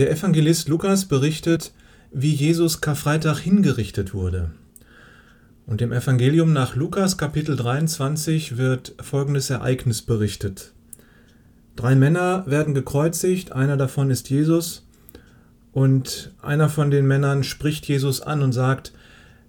Der 0.00 0.10
Evangelist 0.10 0.70
Lukas 0.70 1.04
berichtet, 1.04 1.74
wie 2.10 2.32
Jesus 2.32 2.80
Karfreitag 2.80 3.36
hingerichtet 3.36 4.14
wurde. 4.14 4.50
Und 5.66 5.82
im 5.82 5.92
Evangelium 5.92 6.54
nach 6.54 6.74
Lukas 6.74 7.18
Kapitel 7.18 7.54
23 7.54 8.56
wird 8.56 8.94
folgendes 9.02 9.50
Ereignis 9.50 10.00
berichtet. 10.00 10.72
Drei 11.76 11.96
Männer 11.96 12.44
werden 12.46 12.72
gekreuzigt, 12.72 13.52
einer 13.52 13.76
davon 13.76 14.10
ist 14.10 14.30
Jesus, 14.30 14.88
und 15.72 16.32
einer 16.40 16.70
von 16.70 16.90
den 16.90 17.06
Männern 17.06 17.44
spricht 17.44 17.86
Jesus 17.86 18.22
an 18.22 18.40
und 18.40 18.52
sagt, 18.52 18.94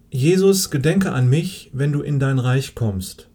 Jesus, 0.10 0.70
gedenke 0.70 1.14
an 1.14 1.30
mich, 1.30 1.70
wenn 1.72 1.94
du 1.94 2.02
in 2.02 2.20
dein 2.20 2.40
Reich 2.40 2.76
kommst. 2.76 3.30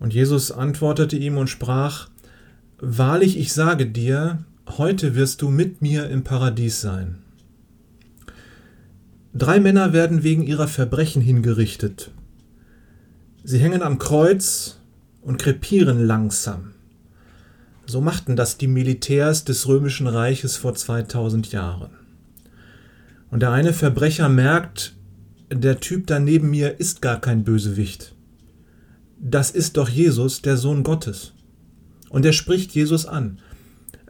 Und 0.00 0.12
Jesus 0.12 0.50
antwortete 0.50 1.16
ihm 1.16 1.36
und 1.36 1.46
sprach, 1.46 2.08
Wahrlich, 2.80 3.38
ich 3.38 3.52
sage 3.52 3.86
dir, 3.86 4.44
heute 4.78 5.14
wirst 5.14 5.42
du 5.42 5.50
mit 5.50 5.82
mir 5.82 6.08
im 6.08 6.24
Paradies 6.24 6.80
sein. 6.80 7.18
Drei 9.32 9.60
Männer 9.60 9.92
werden 9.92 10.22
wegen 10.22 10.42
ihrer 10.42 10.68
Verbrechen 10.68 11.22
hingerichtet. 11.22 12.10
Sie 13.44 13.58
hängen 13.58 13.82
am 13.82 13.98
Kreuz 13.98 14.78
und 15.22 15.38
krepieren 15.38 16.04
langsam. 16.04 16.72
So 17.86 18.00
machten 18.00 18.36
das 18.36 18.58
die 18.58 18.66
Militärs 18.66 19.44
des 19.44 19.66
römischen 19.66 20.06
Reiches 20.06 20.56
vor 20.56 20.74
2000 20.74 21.52
Jahren. 21.52 21.90
Und 23.30 23.40
der 23.40 23.52
eine 23.52 23.72
Verbrecher 23.72 24.28
merkt, 24.28 24.94
der 25.52 25.80
Typ 25.80 26.06
da 26.06 26.20
neben 26.20 26.50
mir 26.50 26.78
ist 26.78 27.02
gar 27.02 27.20
kein 27.20 27.44
Bösewicht. 27.44 28.14
Das 29.18 29.50
ist 29.50 29.76
doch 29.76 29.88
Jesus, 29.88 30.42
der 30.42 30.56
Sohn 30.56 30.82
Gottes. 30.82 31.32
Und 32.08 32.24
er 32.24 32.32
spricht 32.32 32.72
Jesus 32.72 33.06
an. 33.06 33.40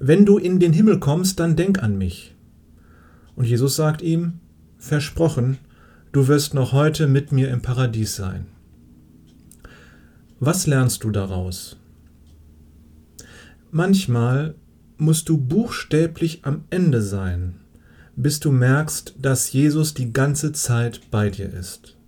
Wenn 0.03 0.25
du 0.25 0.39
in 0.39 0.59
den 0.59 0.73
Himmel 0.73 0.98
kommst, 0.98 1.41
dann 1.41 1.56
denk 1.56 1.83
an 1.83 1.98
mich. 1.98 2.34
Und 3.37 3.45
Jesus 3.45 3.77
sagt 3.77 4.01
ihm, 4.01 4.41
versprochen, 4.79 5.59
du 6.12 6.27
wirst 6.27 6.55
noch 6.55 6.73
heute 6.73 7.07
mit 7.07 7.33
mir 7.33 7.51
im 7.51 7.61
Paradies 7.61 8.17
sein. 8.17 8.47
Was 10.39 10.67
lernst 10.67 11.05
du 11.05 11.11
daraus? 11.11 11.77
Manchmal 13.70 14.55
musst 14.97 15.29
du 15.29 15.37
buchstäblich 15.37 16.41
am 16.45 16.64
Ende 16.70 17.03
sein, 17.03 17.57
bis 18.17 18.41
du 18.41 18.51
merkst, 18.53 19.17
dass 19.20 19.53
Jesus 19.53 19.92
die 19.92 20.14
ganze 20.14 20.53
Zeit 20.53 21.11
bei 21.11 21.29
dir 21.29 21.53
ist. 21.53 21.98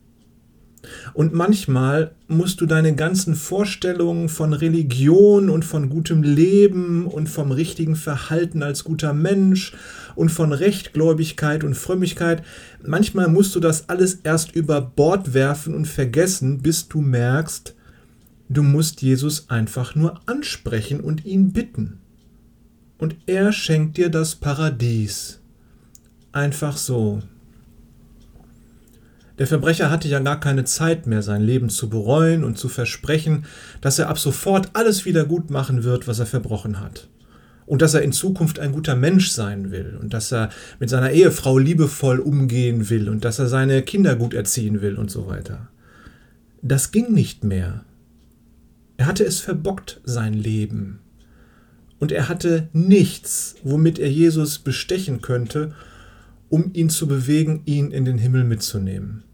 Und 1.15 1.33
manchmal 1.33 2.13
musst 2.27 2.61
du 2.61 2.67
deine 2.67 2.95
ganzen 2.95 3.35
Vorstellungen 3.35 4.29
von 4.29 4.53
Religion 4.53 5.49
und 5.49 5.65
von 5.65 5.89
gutem 5.89 6.23
Leben 6.23 7.07
und 7.07 7.29
vom 7.29 7.53
richtigen 7.53 7.95
Verhalten 7.97 8.63
als 8.63 8.85
guter 8.85 9.13
Mensch 9.13 9.75
und 10.15 10.31
von 10.31 10.53
Rechtgläubigkeit 10.53 11.65
und 11.65 11.77
Frömmigkeit, 11.77 12.43
manchmal 12.85 13.29
musst 13.29 13.55
du 13.55 13.61
das 13.61 13.89
alles 13.89 14.15
erst 14.25 14.55
über 14.57 14.81
Bord 14.81 15.35
werfen 15.35 15.75
und 15.75 15.87
vergessen, 15.87 16.63
bis 16.63 16.89
du 16.89 17.01
merkst, 17.01 17.75
du 18.49 18.63
musst 18.63 19.03
Jesus 19.03 19.49
einfach 19.49 19.95
nur 19.95 20.21
ansprechen 20.27 21.01
und 21.01 21.25
ihn 21.25 21.53
bitten. 21.53 22.01
Und 22.99 23.17
er 23.27 23.53
schenkt 23.53 23.97
dir 23.97 24.11
das 24.11 24.37
Paradies. 24.37 25.41
Einfach 26.33 26.77
so. 26.77 27.23
Der 29.43 29.49
Verbrecher 29.49 29.91
hatte 29.91 30.07
ja 30.07 30.21
gar 30.21 30.39
keine 30.39 30.63
Zeit 30.63 31.09
mehr, 31.09 31.21
sein 31.21 31.43
Leben 31.43 31.69
zu 31.69 31.91
bereuen 31.91 32.45
und 32.45 32.59
zu 32.59 32.69
versprechen, 32.69 33.45
dass 33.81 33.99
er 33.99 34.09
ab 34.09 34.21
sofort 34.21 34.71
alles 34.75 35.05
wieder 35.05 35.25
gut 35.25 35.51
machen 35.51 35.83
wird, 35.83 36.07
was 36.07 36.21
er 36.21 36.27
verbrochen 36.27 36.79
hat. 36.79 37.09
Und 37.67 37.83
dass 37.83 37.95
er 37.95 38.03
in 38.03 38.13
Zukunft 38.13 38.61
ein 38.61 38.71
guter 38.71 38.95
Mensch 38.95 39.33
sein 39.33 39.73
will 39.73 39.99
und 40.01 40.15
dass 40.15 40.33
er 40.33 40.51
mit 40.79 40.91
seiner 40.91 41.11
Ehefrau 41.11 41.59
liebevoll 41.59 42.21
umgehen 42.21 42.89
will 42.89 43.09
und 43.09 43.25
dass 43.25 43.41
er 43.41 43.49
seine 43.49 43.83
Kinder 43.83 44.15
gut 44.15 44.33
erziehen 44.33 44.81
will 44.81 44.95
und 44.95 45.11
so 45.11 45.27
weiter. 45.27 45.71
Das 46.63 46.93
ging 46.93 47.13
nicht 47.13 47.43
mehr. 47.43 47.85
Er 48.97 49.07
hatte 49.07 49.25
es 49.25 49.41
verbockt, 49.41 50.01
sein 50.05 50.35
Leben. 50.35 51.01
Und 51.99 52.13
er 52.13 52.29
hatte 52.29 52.69
nichts, 52.73 53.57
womit 53.65 53.99
er 53.99 54.09
Jesus 54.09 54.61
bestechen 54.61 55.21
könnte, 55.21 55.75
um 56.49 56.71
ihn 56.75 56.91
zu 56.91 57.09
bewegen, 57.09 57.63
ihn 57.65 57.91
in 57.91 58.05
den 58.05 58.19
Himmel 58.19 58.45
mitzunehmen. 58.45 59.25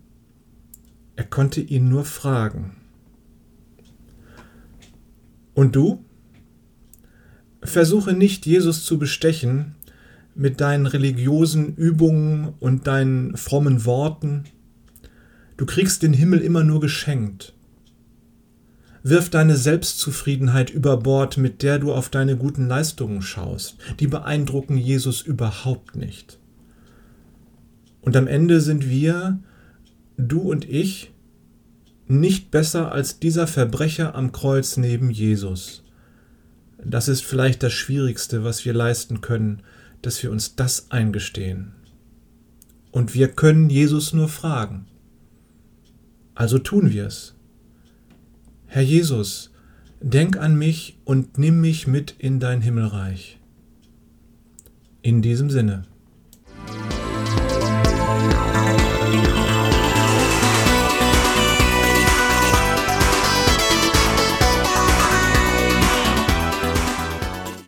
Er 1.19 1.25
konnte 1.25 1.61
ihn 1.61 1.89
nur 1.89 2.05
fragen. 2.05 2.77
Und 5.53 5.75
du? 5.75 6.05
Versuche 7.61 8.12
nicht, 8.12 8.47
Jesus 8.47 8.84
zu 8.84 9.01
bestechen 9.01 9.75
mit 10.37 10.61
deinen 10.61 10.87
religiösen 10.87 11.75
Übungen 11.75 12.55
und 12.61 12.87
deinen 12.87 13.37
frommen 13.37 13.84
Worten. 13.84 14.45
Du 15.56 15.67
kriegst 15.67 16.05
den 16.05 16.12
Himmel 16.12 16.39
immer 16.39 16.62
nur 16.62 16.79
geschenkt. 16.79 17.53
Wirf 19.03 19.29
deine 19.29 19.56
Selbstzufriedenheit 19.56 20.71
über 20.71 20.99
Bord, 20.99 21.37
mit 21.37 21.65
der 21.65 21.81
du 21.81 21.93
auf 21.93 22.11
deine 22.11 22.37
guten 22.37 22.69
Leistungen 22.69 23.23
schaust. 23.23 23.77
Die 23.99 24.06
beeindrucken 24.06 24.77
Jesus 24.77 25.23
überhaupt 25.23 25.97
nicht. 25.97 26.39
Und 28.03 28.17
am 28.17 28.29
Ende 28.29 28.61
sind 28.61 28.89
wir, 28.89 29.41
du 30.19 30.41
und 30.41 30.69
ich, 30.69 31.12
nicht 32.06 32.51
besser 32.51 32.93
als 32.93 33.21
dieser 33.21 33.47
Verbrecher 33.47 34.15
am 34.15 34.33
Kreuz 34.33 34.77
neben 34.77 35.11
Jesus. 35.11 35.84
Das 36.84 37.09
ist 37.09 37.25
vielleicht 37.25 37.62
das 37.62 37.73
Schwierigste, 37.73 38.45
was 38.45 38.65
wir 38.65 38.75
leisten 38.75 39.21
können, 39.21 39.62
dass 40.03 40.23
wir 40.23 40.31
uns 40.31 40.56
das 40.56 40.91
eingestehen. 40.91 41.73
Und 42.91 43.15
wir 43.15 43.29
können 43.29 43.71
Jesus 43.71 44.12
nur 44.12 44.29
fragen. 44.29 44.87
Also 46.35 46.59
tun 46.59 46.93
wir 46.93 47.06
es. 47.06 47.35
Herr 48.67 48.83
Jesus, 48.83 49.50
denk 50.00 50.37
an 50.37 50.56
mich 50.56 50.99
und 51.05 51.39
nimm 51.39 51.61
mich 51.61 51.87
mit 51.87 52.15
in 52.19 52.41
dein 52.41 52.61
Himmelreich. 52.61 53.39
In 55.03 55.23
diesem 55.23 55.50
Sinne. 55.50 55.85